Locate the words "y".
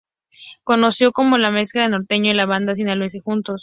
2.31-2.33